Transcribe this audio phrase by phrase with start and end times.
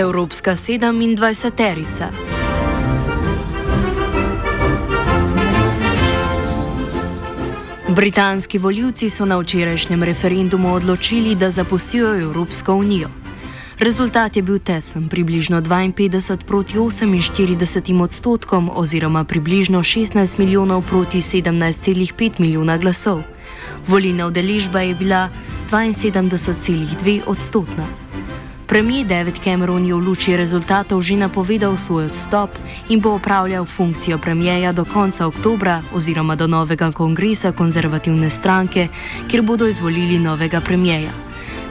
[0.00, 2.08] Evropska 27-terica.
[7.88, 13.08] Britanski voljivci so na včerajšnjem referendumu odločili, da zapustijo Evropsko unijo.
[13.78, 22.30] Rezultat je bil tesen, približno 52 proti 48 odstotkom oziroma približno 16 milijonov proti 17,5
[22.38, 23.22] milijona glasov.
[23.86, 25.28] Volilna udeležba je bila
[25.70, 28.09] 72,2 odstotna.
[28.70, 32.54] Premijer David Cameron je v luči rezultatov že napovedal svoj odstop
[32.86, 38.86] in bo upravljal funkcijo premijeja do konca oktobra oziroma do novega kongresa konzervativne stranke,
[39.26, 41.10] kjer bodo izvolili novega premijeja.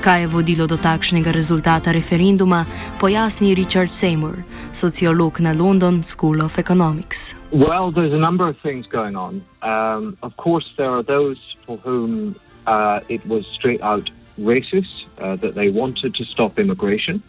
[0.04, 2.66] Kaj je vodilo do takšnega rezultata referenduma,
[3.00, 4.44] pojasni Richard Seymour,
[4.76, 7.32] sociolog na London School of Economics.
[7.56, 9.40] Well, there's a number of things going on.
[9.64, 12.36] Um, of course, there are those for whom
[12.68, 14.04] uh, it was straight out
[14.36, 17.22] racist, uh, that they wanted to stop immigration.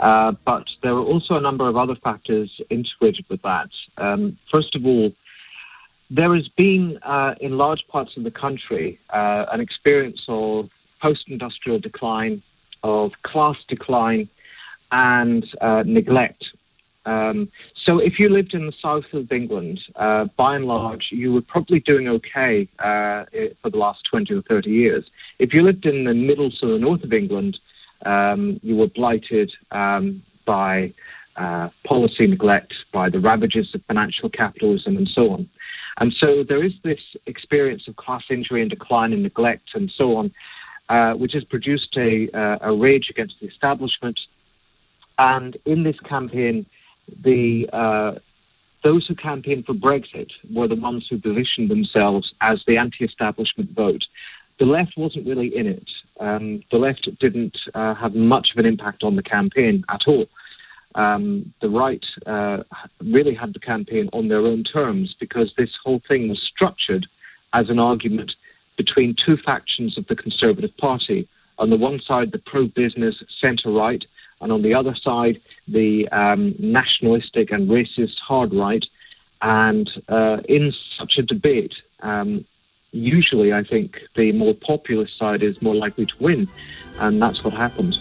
[0.00, 3.68] Uh, but there were also a number of other factors integrated with that.
[3.96, 5.12] Um, first of all,
[6.10, 10.70] there has been, uh, in large parts of the country, uh, an experience of
[11.02, 12.42] post industrial decline,
[12.82, 14.28] of class decline,
[14.90, 16.44] and uh, neglect.
[17.06, 17.50] Um,
[17.86, 21.40] so, if you lived in the south of England, uh, by and large, you were
[21.40, 23.24] probably doing okay uh,
[23.62, 25.04] for the last 20 or 30 years.
[25.38, 27.58] If you lived in the middle to the north of England,
[28.04, 30.92] um, you were blighted um, by
[31.36, 35.48] uh, policy neglect, by the ravages of financial capitalism, and so on.
[35.98, 40.16] And so there is this experience of class injury and decline and neglect and so
[40.16, 40.32] on,
[40.88, 44.18] uh, which has produced a, uh, a rage against the establishment.
[45.18, 46.66] And in this campaign,
[47.22, 48.18] the uh,
[48.84, 54.04] those who campaigned for Brexit were the ones who positioned themselves as the anti-establishment vote.
[54.58, 55.88] The left wasn't really in it.
[56.20, 60.26] Um, the left didn't uh, have much of an impact on the campaign at all.
[60.94, 62.62] Um, the right uh,
[63.00, 67.06] really had the campaign on their own terms because this whole thing was structured
[67.52, 68.32] as an argument
[68.76, 71.28] between two factions of the Conservative Party.
[71.58, 74.04] On the one side, the pro business centre right,
[74.40, 78.84] and on the other side, the um, nationalistic and racist hard right.
[79.40, 82.44] And uh, in such a debate, um,
[82.92, 86.48] usually I think the more populist side is more likely to win,
[86.98, 87.94] and that's what happened.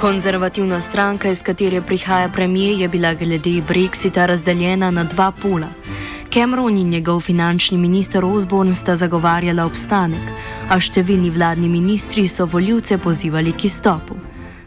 [0.00, 5.68] Konzervativna stranka, iz katere prihaja premijer, je bila glede Brexita razdeljena na dva pola.
[6.32, 10.30] Cameron in njegov finančni minister Osborne sta zagovarjala obstanek,
[10.70, 14.14] a številni vladni ministri so voljivce pozivali k izstopu.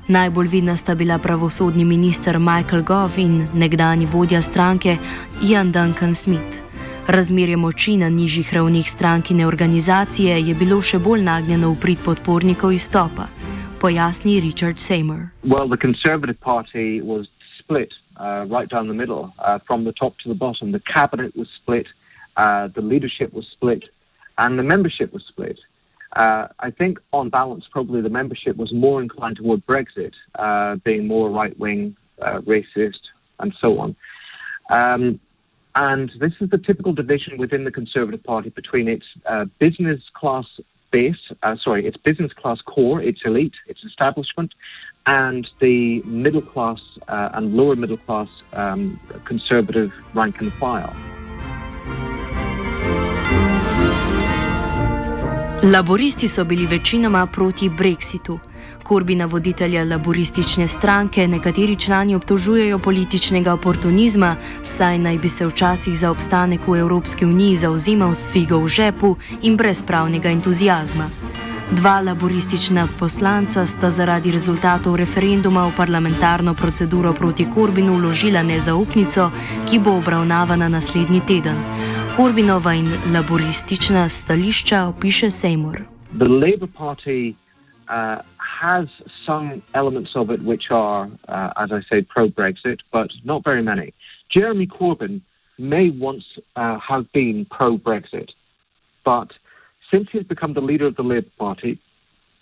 [0.07, 4.97] Najbolj vidna sta bila pravosodni minister Michael Gove in nekdani vodja stranke
[5.43, 6.61] Ian Duncan Smith.
[7.07, 12.71] Razmerje moči na nižjih ravnih strankine organizacije je bilo še bolj nagnjeno v prid podpornikov
[12.75, 13.27] izstopa,
[13.79, 15.29] pojasni Richard Seymour.
[15.43, 15.67] Well,
[18.19, 20.71] uh, right down the middle, uh, from the top to the bottom.
[20.71, 21.87] The cabinet was split,
[22.35, 23.83] uh, the leadership was split,
[24.37, 25.59] and the membership was split.
[26.15, 31.05] Uh, I think, on balance, probably the membership was more inclined toward Brexit, uh, being
[31.05, 33.01] more right wing, uh, racist,
[33.39, 33.95] and so on.
[34.69, 35.19] Um,
[35.75, 39.05] and this is the typical division within the Conservative Party between its
[39.59, 40.45] business class
[40.91, 41.31] base,
[41.63, 44.53] sorry, its business class core, its elite, its establishment,
[45.05, 50.95] and the middle class uh, and lower middle class um, conservative rank and file.
[55.63, 58.39] Laboristi so bili večinoma proti Brexitu.
[58.87, 66.11] Korbina voditelja laboristične stranke nekateri člani obtožujejo političnega oportunizma, saj naj bi se včasih za
[66.11, 71.09] obstanek v Evropski uniji zauzemal s figo v žepu in brez pravnega entuzijazma.
[71.71, 79.31] Dva laboristična poslanca sta zaradi rezultatov referenduma v parlamentarno proceduro proti Korbinu vložila nezaupnico,
[79.69, 81.59] ki bo obravnavana naslednji teden.
[82.15, 85.83] Korbinova in laboristična stališča opiše Seymour.
[86.17, 88.87] The Labour Party uh, has
[89.25, 93.61] some elements of it which are, uh, as I say, pro Brexit, but not very
[93.61, 93.93] many.
[94.29, 95.21] Jeremy Corbyn
[95.57, 96.25] may once
[96.55, 98.29] uh, have been pro Brexit,
[99.03, 99.31] but
[99.91, 101.79] since he's become the leader of the Labour Party,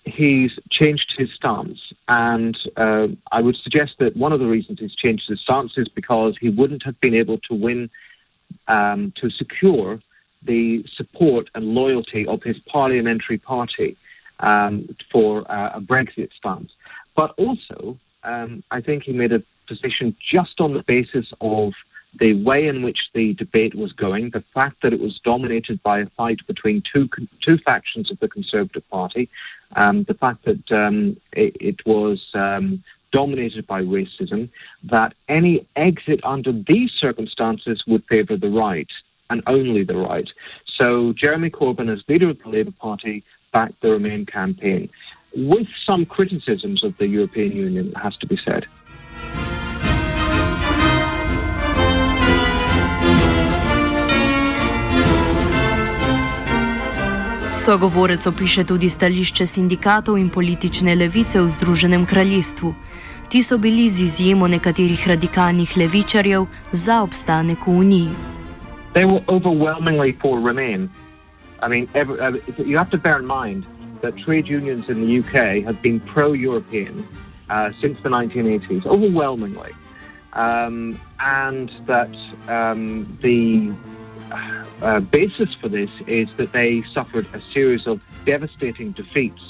[0.05, 1.79] he's changed his stance.
[2.07, 5.87] And uh, I would suggest that one of the reasons he's changed his stance is
[5.89, 7.89] because he wouldn't have been able to win,
[8.67, 9.99] um, to secure
[10.43, 13.97] the support and loyalty of his parliamentary party
[14.39, 16.71] um, for uh, a Brexit stance.
[17.15, 21.73] But also, um, I think he made a position just on the basis of
[22.19, 25.99] the way in which the debate was going, the fact that it was dominated by
[25.99, 27.09] a fight between two
[27.45, 29.29] two factions of the Conservative Party,
[29.75, 34.49] um, the fact that um, it, it, was um, dominated by racism,
[34.83, 38.89] that any exit under these circumstances would favour the right
[39.29, 40.29] and only the right.
[40.79, 43.23] So Jeremy Corbyn, as leader of the Labour Party,
[43.55, 44.89] backed the Remain campaign,
[45.51, 48.63] with some criticisms of the European Union, it has to be said.
[57.65, 62.73] Sogovorec opiše tudi stališče sindikatov in politične levice v Združenem kraljestvu.
[63.29, 68.09] Ti so bili z izjemo nekaterih radikalnih levičarjev za obstanek v Uniji.
[68.93, 70.89] They were overwhelmingly for Remain.
[71.61, 73.65] I mean, every, uh, you have to bear in mind
[74.01, 77.07] that trade unions in the UK have been pro European
[77.49, 79.71] uh, since the 1980s, overwhelmingly.
[80.33, 82.13] Um, and that
[82.49, 83.73] um, the
[84.81, 89.41] uh, basis for this is that they suffered a series of devastating defeats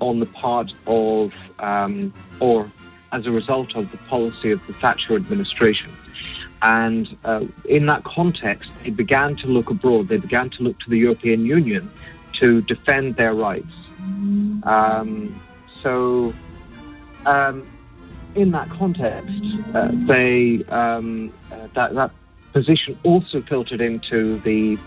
[0.00, 2.70] on the part of, um, or
[3.12, 5.94] as a result of the policy of the Thatcher administration.
[6.62, 10.08] And uh, in that context, they began to look abroad.
[10.08, 11.90] They began to look to the European Union
[12.40, 13.72] to defend their rights.
[14.64, 15.40] Um,
[15.82, 16.34] so,
[17.26, 17.66] um,
[18.34, 19.32] in that context,
[19.74, 22.10] uh, they um, uh, that, that
[22.52, 24.78] position also filtered into the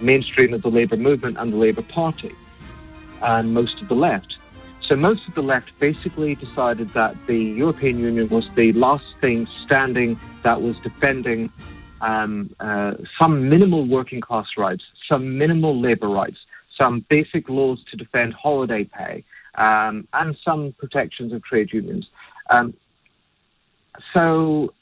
[0.00, 2.34] mainstream of the Labour movement and the Labour Party
[3.22, 4.36] and most of the left.
[4.88, 9.48] So most of the left basically decided that the European Union was the last thing
[9.64, 11.50] standing that was defending
[12.02, 16.36] um, uh, some minimal working class rights, some minimal labour rights,
[16.78, 22.06] some basic laws to defend holiday pay, um, and some protections of trade unions.
[22.50, 22.74] Um,
[24.12, 24.74] so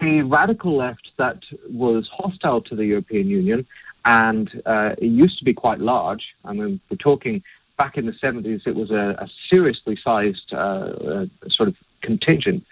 [0.00, 3.64] the radical left that was hostile to the European Union,
[4.04, 6.24] and uh, it used to be quite large.
[6.44, 7.44] I mean, we're talking
[7.80, 12.62] back in the 70s, it was a, a seriously sized uh, uh, sort of contingent.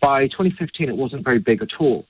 [0.00, 2.06] By 2015, it wasn't very big at all.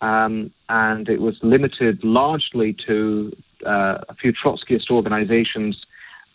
[0.00, 3.36] Um, and it was limited largely to
[3.66, 5.74] uh, a few Trotskyist organizations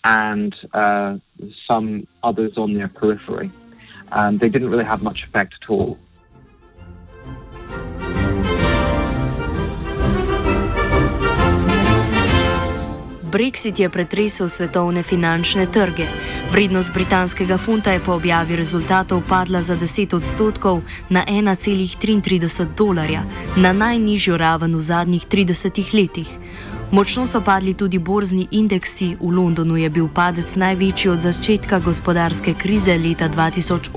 [0.03, 1.17] and uh,
[1.67, 3.51] some others on their periphery.
[4.11, 5.97] Um, they didn't really have much effect at all.
[13.29, 16.05] Brexit je pretresel svetovne finančne trge.
[16.51, 23.21] Vrednost britanskega funta je po objavi rezultatov padla za 10 odstotkov na 1,33 dolarja,
[23.57, 26.29] na najnižjo raven v zadnjih 30 letih.
[26.91, 32.53] Močno so padli tudi borzni indeksi, v Londonu je bil padec največji od začetka gospodarske
[32.57, 33.93] krize leta 2008.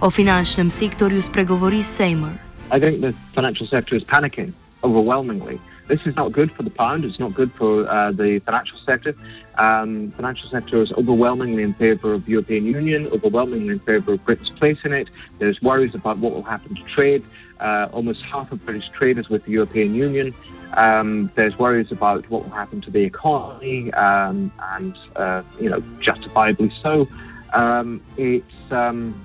[0.00, 2.36] O finančnem sektorju spregovori Seymour.
[2.72, 5.56] Mislim, da je finančni sektor panikal, overwhelmingly.
[5.86, 7.04] This is not good for the pound.
[7.04, 9.14] It's not good for uh, the financial sector.
[9.56, 14.50] Um, financial sector is overwhelmingly in favour of European Union, overwhelmingly in favour of Britain's
[14.58, 15.08] place in it.
[15.38, 17.24] There's worries about what will happen to trade.
[17.60, 20.34] Uh, almost half of British trade is with the European Union.
[20.76, 25.82] Um, there's worries about what will happen to the economy, um, and uh, you know,
[26.00, 27.06] justifiably so.
[27.52, 29.24] Um, it's um,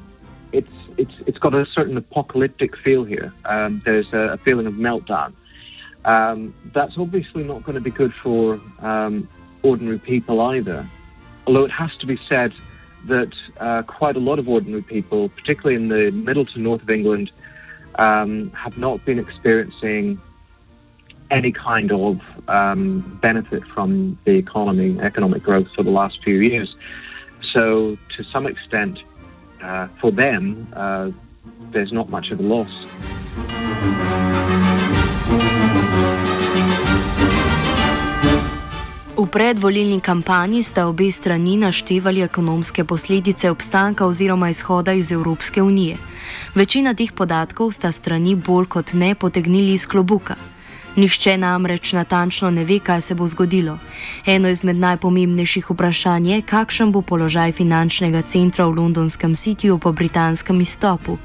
[0.51, 3.33] it's it's it's got a certain apocalyptic feel here.
[3.45, 5.33] Um, there's a, a feeling of meltdown.
[6.05, 9.27] Um, that's obviously not going to be good for um,
[9.63, 10.89] ordinary people either.
[11.45, 12.53] Although it has to be said
[13.07, 16.89] that uh, quite a lot of ordinary people, particularly in the middle to north of
[16.89, 17.31] England,
[17.95, 20.21] um, have not been experiencing
[21.31, 26.75] any kind of um, benefit from the economy, economic growth for the last few years.
[27.53, 28.99] So, to some extent,
[29.61, 31.11] uh, for them, uh,
[31.71, 32.69] there's not much of a loss.
[39.19, 45.97] V predvolilni kampanji sta obe strani naštevali ekonomske posledice obstanka oziroma izhoda iz Evropske unije.
[46.55, 50.35] Večina teh podatkov sta strani bolj kot ne potegnili iz klobuka.
[50.95, 53.77] Nihče namreč natančno ne ve, kaj se bo zgodilo.
[54.25, 60.61] Eno izmed najpomembnejših vprašanj je, kakšen bo položaj finančnega centra v londonskem sitiju po britanskem
[60.61, 61.17] izstopu.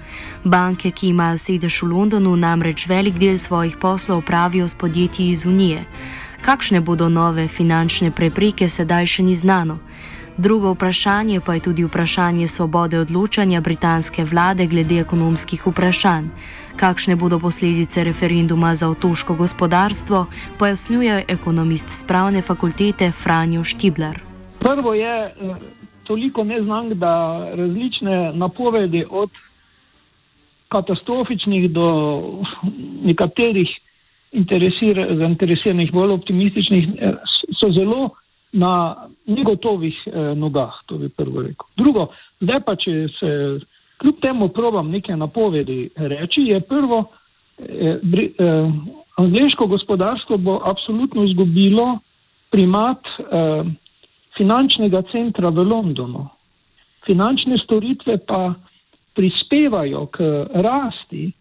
[0.44, 5.46] Banke, ki imajo sedež v Londonu, namreč velik del svojih poslov pravijo s podjetji iz
[5.46, 5.86] Unije.
[6.44, 9.78] Kakšne bodo nove finančne prepreke, sedaj še ni znano.
[10.36, 16.28] Drugo vprašanje pa je tudi vprašanje svobode odločanja britanske vlade glede ekonomskih vprašanj.
[16.76, 20.26] Kakšne bodo posledice referenduma za otoško gospodarstvo,
[20.58, 24.20] pojasnjuje ekonomist z pravne fakultete Franjo Štibler.
[24.60, 25.56] Prvo je eh,
[26.04, 29.30] toliko neznank, da različne napovedi od
[30.68, 31.88] katastrofičnih do
[33.00, 33.68] nekaterih
[35.18, 37.14] zainteresiranih, bolj optimističnih, eh,
[37.60, 38.10] so zelo
[38.52, 41.66] na negotovih eh, nogah, to bi prvo rekel.
[41.76, 42.08] Drugo,
[42.40, 43.30] zdaj pa, če se
[43.98, 47.04] kljub temu probam neke napovedi reči, je prvo,
[47.58, 48.70] eh, bri, eh,
[49.16, 51.98] angliško gospodarstvo bo absolutno izgubilo
[52.50, 53.64] primat eh,
[54.36, 56.28] finančnega centra v Londonu.
[57.06, 58.54] Finančne storitve pa
[59.14, 60.20] prispevajo k
[60.54, 61.32] rasti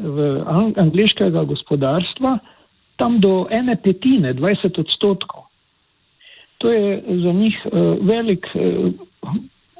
[0.00, 0.42] v
[0.76, 2.38] angliškega gospodarstva
[2.96, 5.48] tam do ene petine, 20 odstotkov.
[6.58, 8.92] To je za njih uh, velik uh,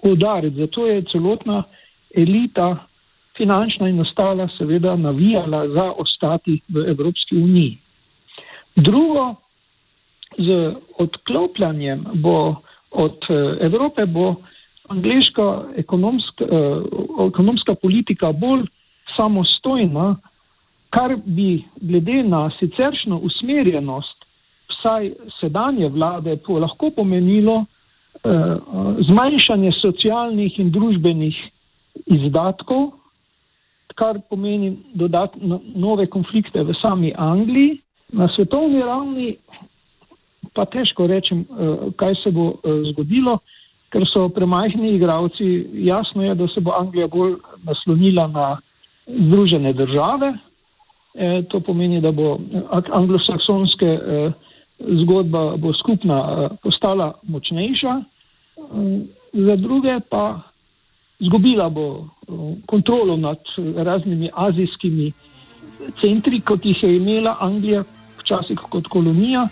[0.03, 1.63] udarec, zato je celotna
[2.17, 2.87] elita
[3.37, 7.79] finančna in ostala seveda navijala za ostati v Evropski uniji.
[8.77, 9.35] Drugo,
[10.39, 12.55] z odklopljanjem bo
[12.91, 14.35] od uh, Evrope bo
[14.89, 16.45] angliška ekonomska,
[17.29, 18.65] ekonomska politika bolj
[19.17, 20.17] samostojna,
[20.91, 24.21] kar bi glede na siceršno usmerjenost
[24.71, 28.57] vsaj sedanje vlade po, lahko pomenilo eh,
[29.09, 31.37] zmanjšanje socialnih in družbenih
[32.07, 32.91] izdatkov,
[33.95, 37.81] kar pomeni dodatno nove konflikte v sami Angliji.
[38.13, 39.37] Na svetovni ravni
[40.55, 43.39] pa težko rečem, eh, kaj se bo eh, zgodilo,
[43.91, 45.67] ker so premajhni igravci.
[45.87, 47.37] Jasno je, da se bo Anglija bolj
[47.67, 48.49] naslonila na
[49.11, 50.35] Združene države.
[51.15, 52.39] E, to pomeni, da bo
[52.93, 54.33] anglosaksonske eh,
[54.81, 59.01] zgodba bo skupna eh, postala močnejša, eh,
[59.33, 60.41] za druge pa
[61.21, 62.33] zgubila bo eh,
[62.67, 63.39] kontrolo nad
[63.77, 65.13] raznimi azijskimi
[66.01, 67.85] centri, kot jih je imela Anglija
[68.21, 69.49] včasih kot kolonija.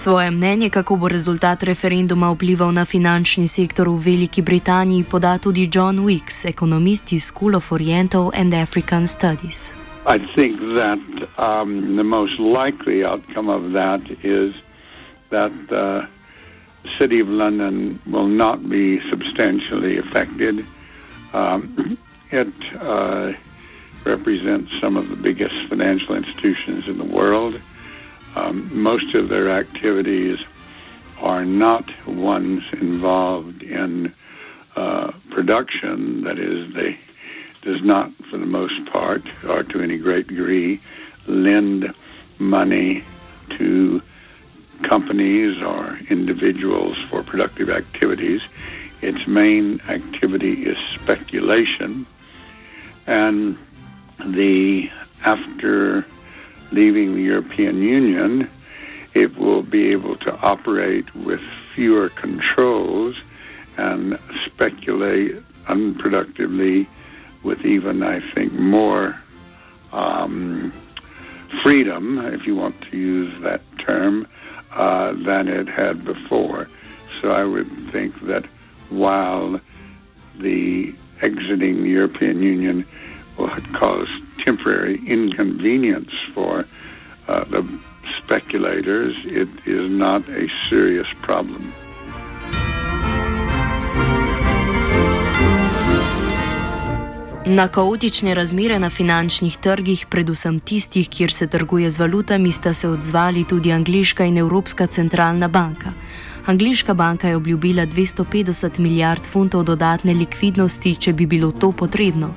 [0.00, 5.68] Svoje mnenje, kako bo rezultat referenduma vplival na finančni sektor v Veliki Britaniji, poda tudi
[5.68, 9.76] John Wicks, ekonomist iz School of Oriental and African Studies.
[10.08, 11.04] I think that
[11.36, 14.56] um, the most likely outcome of that is
[15.28, 16.08] that the
[16.98, 20.64] City of London will not be substantially affected.
[21.36, 21.76] Um,
[22.32, 23.36] it uh,
[24.08, 27.60] represents some of the biggest financial institutions in the world.
[28.36, 30.38] Um, most of their activities
[31.18, 34.14] are not ones involved in
[34.76, 36.22] uh, production.
[36.22, 36.98] That is, they
[37.62, 40.80] does not, for the most part, or to any great degree,
[41.26, 41.92] lend
[42.38, 43.04] money
[43.58, 44.00] to
[44.82, 48.40] companies or individuals for productive activities.
[49.02, 52.06] Its main activity is speculation,
[53.06, 53.58] and
[54.24, 54.90] the
[55.24, 56.06] after
[56.72, 58.50] leaving the European Union,
[59.14, 61.40] it will be able to operate with
[61.74, 63.16] fewer controls
[63.76, 65.36] and speculate
[65.68, 66.86] unproductively
[67.42, 69.18] with even, I think, more
[69.92, 70.72] um,
[71.62, 74.26] freedom, if you want to use that term,
[74.72, 76.68] uh, than it had before.
[77.20, 78.44] So I would think that
[78.90, 79.60] while
[80.38, 82.86] the exiting the European Union
[83.36, 84.08] will cause
[84.50, 86.64] temporary inconvenience for
[87.28, 87.62] uh, the
[88.18, 91.72] speculators, it is not a serious problem.
[97.46, 102.88] Na kaotične razmere na finančnih trgih, predvsem tistih, kjer se trguje z valutami, sta se
[102.88, 105.92] odzvali tudi Angliška in Evropska centralna banka.
[106.46, 112.34] Angliška banka je obljubila 250 milijard funtov dodatne likvidnosti, če bi bilo to potrebno.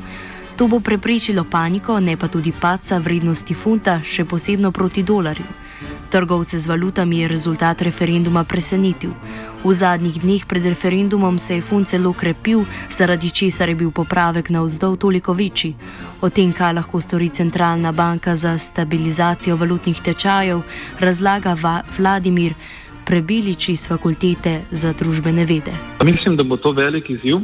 [0.55, 5.45] To bo preprečilo paniko, ne pa tudi paca vrednosti funta, še posebno proti dolarju.
[6.13, 9.15] Trgovce z valutami je rezultat referenduma presenetil.
[9.63, 14.53] V zadnjih dneh pred referendumom se je fund celo krepil, zaradi česar je bil popravek
[14.53, 15.73] na vzdolj toliko večji.
[16.21, 20.61] O tem, kaj lahko stori centralna banka za stabilizacijo valutnih tečajev,
[20.99, 21.57] razlaga
[21.97, 22.53] Vladimir.
[23.05, 25.73] Prebilič iz fakultete za družbene vede.
[26.03, 27.43] Mislim, da bo to velik izziv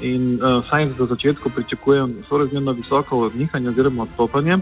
[0.00, 4.58] in vsaj za začetku pričakujem sorazmerno visoko odnihanje oziroma odstopanje.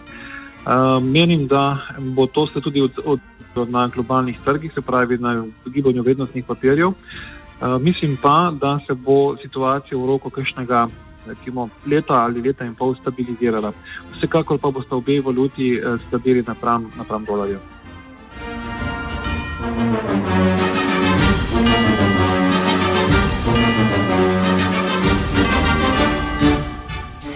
[1.03, 3.19] Menim, da bo to se tudi odvilo
[3.55, 6.93] od, na globalnih trgih, se pravi na gibanju vrednostnih papirjev.
[7.81, 10.89] Mislim pa, da se bo situacija v roku kakšnega
[11.27, 13.73] recimo, leta ali leta in pol stabilizirala.
[14.17, 17.59] Vsekakor pa boste obe valuti stabilni napram, napram dolarju.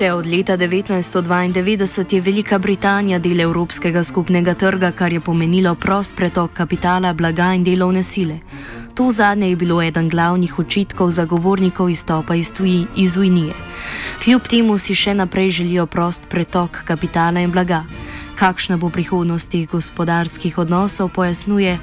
[0.01, 6.17] Vse od leta 1992 je Velika Britanija del Evropskega skupnega trga, kar je pomenilo prost
[6.17, 8.39] pretok kapitala, blaga in delovne sile.
[8.95, 13.53] To zadnje je bilo eden glavnih očitkov zagovornikov izstopa iz, tuji, iz Unije.
[14.25, 17.85] Kljub temu si še naprej želijo prost pretok kapitala in blaga.
[18.39, 21.79] Kakšna bo prihodnost teh gospodarskih odnosov, pojasnjuje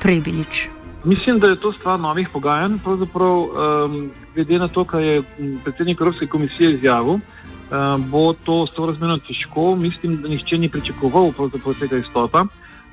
[0.00, 0.68] Prebilič.
[1.04, 2.78] Mislim, da je to stvar novih pogajanj.
[2.84, 5.22] Pravzaprav, um, glede na to, kar je
[5.64, 7.20] predsednik Evropske komisije izjavil, um,
[8.10, 9.76] bo to sorazmerno težko.
[9.76, 11.32] Mislim, da nihče ni pričakoval
[11.80, 12.44] tega izstopa.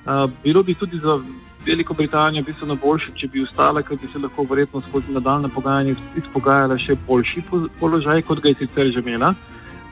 [0.06, 1.20] Uh, bilo bi tudi za
[1.66, 5.96] Veliko Britanijo bistveno boljše, če bi ostala, ker bi se lahko verjetno skozi nadaljne pogajanja
[6.16, 7.44] izpogajala še boljši
[7.80, 9.34] položaj, kot ga je sicer že imela.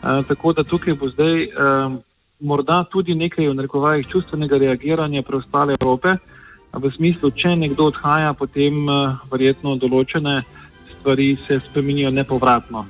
[0.04, 2.00] Uh, tako da tukaj bo zdaj um,
[2.40, 6.16] morda tudi nekaj v narekovajih čustvenega reagiranja preostale Evrope
[6.76, 10.44] v smislu, če nekdo odhaja, potem uh, verjetno določene
[10.92, 12.86] stvari se spremenijo nepovratno.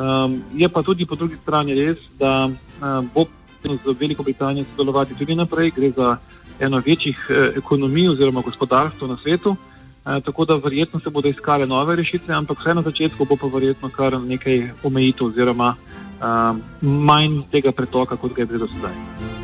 [0.00, 3.26] Um, je pa tudi po drugi strani res, da uh, bo
[3.60, 6.16] z Veliko Britanijo sodelovati tudi naprej, gre za
[6.60, 9.56] eno večjih uh, ekonomij oziroma gospodarstvo na svetu.
[9.56, 13.46] Uh, tako da verjetno se bodo iskale nove rešitve, ampak vse na začetku bo pa
[13.46, 19.39] verjetno kar nekaj omejitev oziroma uh, manj tega pretoka, kot ga je bilo do sedaj.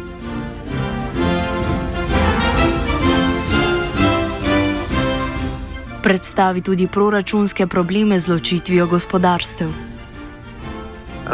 [6.07, 9.69] Predstavi tudi proračunske probleme z ločitvijo gospodarstev.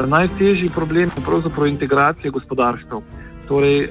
[0.07, 3.03] Najtežji problem je pravzaprav integracija gospodarstev.
[3.49, 3.91] Torej, eh,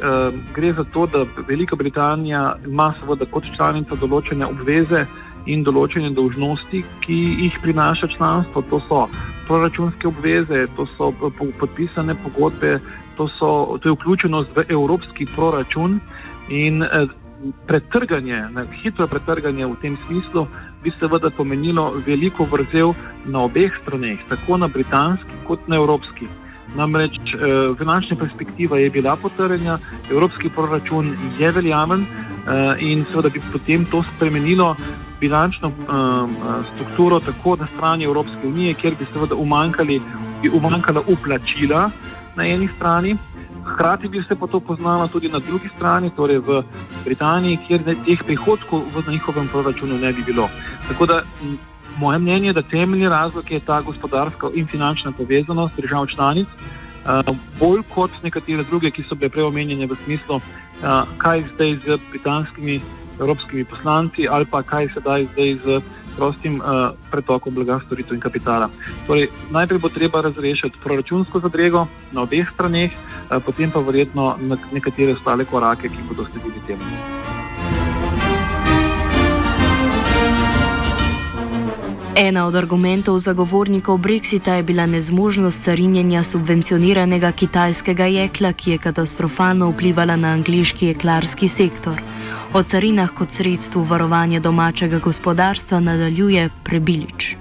[0.56, 5.06] gre za to, da Velika Britanija ima seveda kot članica določene obveze
[5.46, 8.62] in določene dolžnosti, ki jih prinaša članstvo.
[8.62, 9.06] To so
[9.48, 11.14] proračunske obveze, to so
[11.60, 12.80] podpisane pogodbe,
[13.18, 16.00] to, so, to je vključenost v evropski proračun
[16.50, 17.06] in eh,
[17.68, 18.48] pretrganje,
[18.82, 20.48] hitro pretrganje v tem smislu
[20.84, 22.94] bi seveda pomenilo veliko vrzel
[23.26, 26.28] na obeh straneh, tako na britanski kot na evropski.
[26.76, 29.80] Namreč eh, finančna perspektiva je bila potrjena,
[30.12, 34.76] evropski proračun je veljaven eh, in seveda bi potem to spremenilo
[35.20, 40.02] bilančno eh, strukturo tako na strani Evropske unije, kjer bi seveda umankali,
[40.42, 41.90] bi umankala uplačila
[42.36, 43.18] na eni strani.
[43.74, 46.64] Hkrati bi se pa to poznalo tudi na drugi strani, torej v
[47.06, 50.50] Britaniji, kjer teh prihodkov v njihovem proračunu ne bi bilo.
[50.88, 51.22] Tako da
[51.98, 56.48] moje mnenje je, da temeljni razlog je ta gospodarska in finančna povezanost držav članic,
[57.60, 60.42] bolj kot nekatere druge, ki so bile preomenjene v smislu,
[61.18, 62.82] kaj zdaj z britanskimi
[63.22, 65.82] evropskimi poslanci ali pa kaj sedaj zdaj z
[66.18, 68.70] prostim uh, pretokom blaga, storitev in kapitala.
[69.08, 74.36] Torej, najprej bo treba razrešiti proračunsko zadrego na obeh straneh, uh, potem pa verjetno
[74.72, 76.84] nekatere ostale korake, ki bodo sledili temu.
[82.22, 89.72] Ena od argumentov zagovornikov Brexita je bila nezmožnost carinjenja subvencioniranega kitajskega jekla, ki je katastrofalno
[89.72, 92.02] vplivala na angliški jeklarski sektor.
[92.54, 97.36] O carinah kot sredstvu varovanja domačega gospodarstva nadaljuje Prebilič.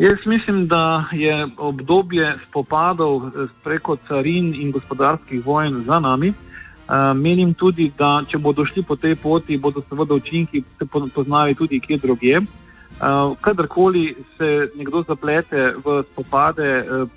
[0.00, 3.30] Jaz mislim, da je obdobje spopadov
[3.64, 6.28] preko carin in gospodarskih vojn za nami.
[6.28, 11.54] Uh, menim tudi, da če bodo šli po tej poti, bodo seveda učinki se poznali
[11.54, 12.40] tudi kje drugje.
[12.40, 17.08] Uh, kadarkoli se nekdo zaplete v spopade uh,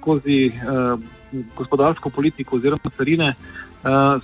[0.00, 0.98] skozi uh,
[1.56, 3.65] gospodarsko politiko oziroma carine, Eh,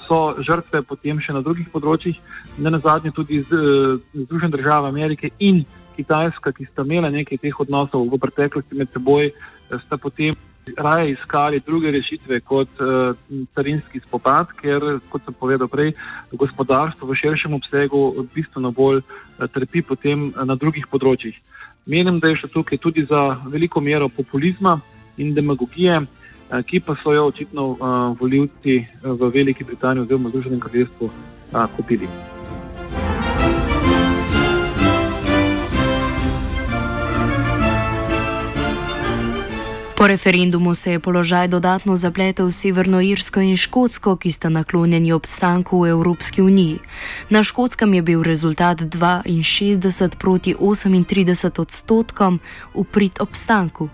[0.08, 2.16] so žrtve potem še na drugih področjih,
[2.58, 5.64] ne na zadnje tudi eh, Združene države Amerike in
[5.96, 10.34] Kitajska, ki sta imela nekaj teh odnosov v preteklosti med seboj, eh, sta potem
[10.78, 13.16] raje iskali druge rešitve kot uh,
[13.50, 15.90] carinski spopad, ker, kot sem povedal prej,
[16.38, 21.34] gospodarstvo v širšem obsegu bistveno bolj uh, trpi potem na drugih področjih.
[21.90, 24.78] Menim, da je šlo tukaj tudi za veliko mero populizma
[25.18, 25.98] in demagogije.
[25.98, 26.21] Eh,
[26.52, 31.10] Eh, ki pa so jo očitno eh, volivci eh, v Veliki Britaniji oziroma Združenem kraljestvu
[31.76, 32.08] kupili.
[39.96, 45.80] Po referendumu se je položaj dodatno zapletel s Severnoirsko in Škotsko, ki sta naklonjeni obstanku
[45.80, 46.78] v Evropski uniji.
[47.30, 52.40] Na Škotskem je bil rezultat 62 proti 38 odstotkom
[52.74, 53.88] v prid obstanku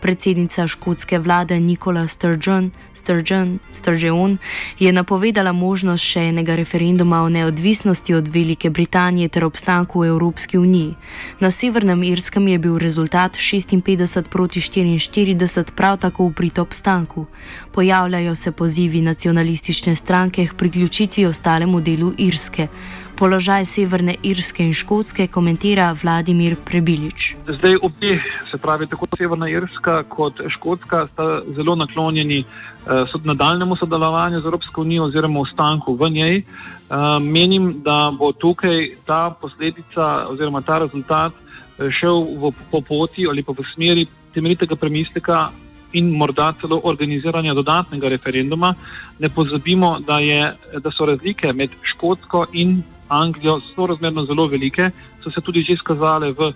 [0.00, 4.38] predsednica škotske vlade Nikola Sturgeon, Sturgeon, Sturgeon
[4.78, 10.58] je napovedala možnost še enega referenduma o neodvisnosti od Velike Britanije ter obstanku v Evropski
[10.58, 10.94] uniji.
[11.40, 17.26] Na Severnem Irskem je bil rezultat 56 proti 44 prav tako v prid obstanku.
[17.72, 22.68] Pojavljajo se pozivi nacionalistične stranke k priključitvi ostalemu delu Irske.
[23.14, 27.36] Položaj Severne Irske in Škotske komentira Vladimir Prebilič.
[27.46, 28.18] Zdaj obe,
[28.50, 34.80] se pravi, tako Severna Irska kot Škotska, sta zelo naklonjeni uh, nadaljnemu sodelovanju z Evropsko
[34.82, 36.42] unijo oziroma ostanku v njej.
[36.42, 43.28] Uh, menim, da bo tukaj ta posledica oziroma ta rezultat uh, šel v, po poti
[43.30, 45.50] ali pa v smeri temeljitega premisleka.
[45.94, 48.72] In morda celo organiziranja dodatnega referenduma.
[49.18, 50.48] Ne pozabimo, da, je,
[50.82, 54.90] da so razlike med Škotsko in Anglijo so razmerno zelo velike,
[55.22, 56.52] so se tudi že izkazale v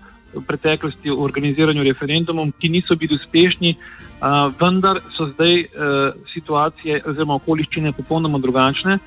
[0.46, 7.38] preteklosti v organiziranju referendumov, ki niso bili uspešni, uh, vendar so zdaj uh, situacije oziroma
[7.40, 8.98] okoliščine popolnoma drugačne.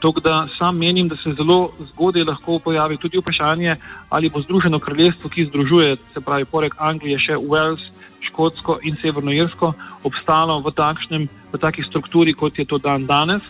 [0.00, 3.76] Tako da sam menim, da se zelo zgodaj lahko pojavi tudi vprašanje,
[4.08, 7.80] ali bo Združeno kraljestvo, ki združuje, se pravi, poleg Anglije še Wales,
[8.20, 9.72] Škotsko in Severno Irsko,
[10.04, 13.42] obstalo v, takšnem, v takšni strukturi, kot je to dan danes.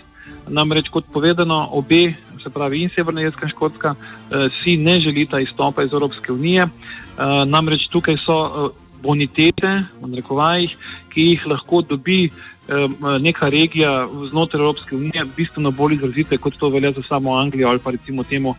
[0.48, 5.40] Namreč, kot povedano, obe se pravi in Severna Irska in Škotska, eh, si ne želita
[5.40, 6.62] izstopa iz Evropske unije.
[6.62, 8.68] Eh, namreč tukaj so eh,
[9.02, 10.76] bonitete, v narekovajih,
[11.10, 12.30] ki jih lahko dobi
[13.22, 17.78] neka regija znotraj Evropske unije, bistveno bolj izrazite, kot to velja za samo Anglijo ali
[17.78, 18.54] pa recimo temu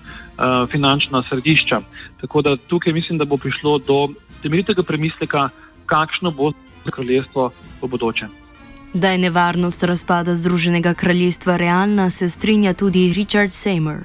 [0.72, 1.82] finančna središča.
[2.22, 4.08] Tako da tukaj mislim, da bo prišlo do
[4.42, 5.50] temeljitega premisleka,
[5.86, 6.54] kakšno bo
[6.92, 7.52] kraljestvo
[7.82, 8.47] v bodoče.
[8.94, 13.98] Da je nevarnost razpada Združenega kraljestva realna, se strinja tudi Richard Seymour.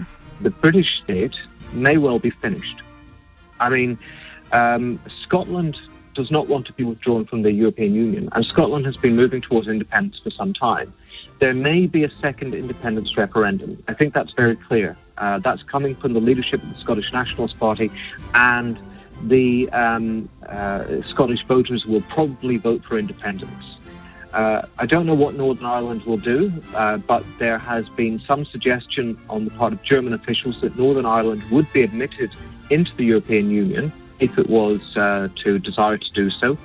[0.43, 1.37] The British state
[1.73, 2.83] may well be finished.
[3.61, 3.99] I mean,
[4.53, 5.75] um, Scotland
[6.15, 9.41] does not want to be withdrawn from the European Union, and Scotland has been moving
[9.41, 10.93] towards independence for some time.
[11.39, 13.83] There may be a second independence referendum.
[13.89, 14.97] I think that's very clear.
[15.17, 17.91] Uh, that's coming from the leadership of the Scottish Nationalist Party,
[18.35, 18.79] and
[19.29, 23.72] the um, uh, Scottish voters will probably vote for independence.
[24.33, 28.45] Uh, I don't know what Northern Ireland will do, uh, but there has been some
[28.47, 32.35] suggestion on the part of German officials that Northern Ireland would be admitted
[32.71, 36.57] into the European Union if it was uh, to desire to do so.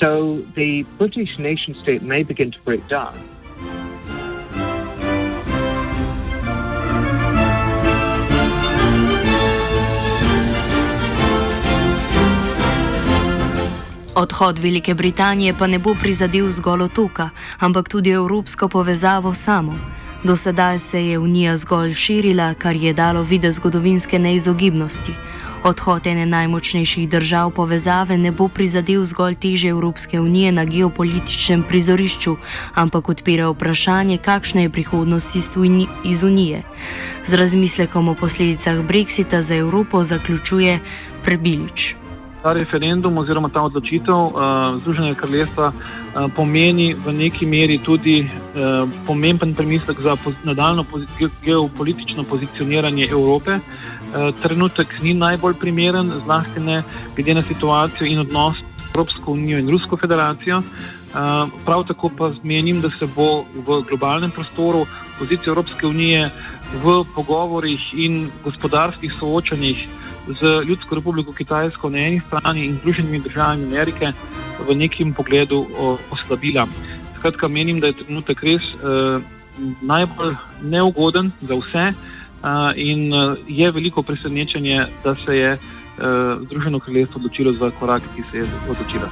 [0.00, 3.28] So the British nation state may begin to break down.
[14.14, 19.74] Odhod Velike Britanije pa ne bo prizadel zgolj otoka, ampak tudi evropsko povezavo samo.
[20.24, 25.12] Do sedaj se je Unija zgolj širila, kar je dalo vide zgodovinske neizogibnosti.
[25.64, 32.36] Odhod ene najmočnejših držav povezave ne bo prizadel zgolj teže Evropske unije na geopolitičnem prizorišču,
[32.74, 35.36] ampak odpira vprašanje, kakšna je prihodnost
[36.04, 36.62] iz Unije.
[37.26, 40.80] Z razmislekom o posledicah Brexita za Evropo zaključuje
[41.24, 42.01] Prebilič
[42.42, 44.32] ta referendum oziroma ta odločitev uh,
[44.82, 51.06] Združenega kraljestva uh, pomeni v neki meri tudi uh, pomemben premislek za poz nadaljno pozi
[51.44, 53.58] geopolitično pozicioniranje Evrope.
[53.60, 56.82] Uh, trenutek ni najbolj primeren, zlasti ne
[57.16, 58.58] glede na situacijo in odnos
[58.92, 60.58] Evropsko unijo in Rusko federacijo.
[60.58, 64.86] Uh, prav tako pa menim, da se bo v globalnem prostoru
[65.18, 66.30] pozicija Evropske unije
[66.82, 69.88] v pogovorih in gospodarskih soočanjih
[70.28, 74.12] z Ljudsko republiko Kitajsko na eni strani in Združenimi državami Amerike
[74.68, 75.66] v nekem pogledu
[76.10, 76.66] oslabila.
[77.18, 79.20] Skratka, menim, da je trenutek res eh,
[79.82, 81.94] najbolj neugoden za vse eh,
[82.76, 85.60] in eh, je veliko presenečenje, da se je eh,
[86.44, 89.08] Združeno kraljestvo odločilo za korak, ki se je odločilo.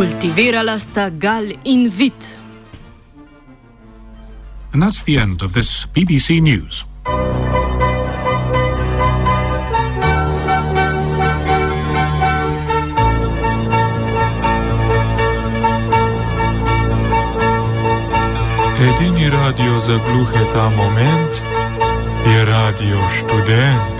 [0.00, 2.16] Kultivirala sta gal in vid.
[4.72, 6.84] And that's the end of this BBC News.
[18.80, 21.42] Edini radio za gluhe ta moment
[22.24, 23.99] je radio študent.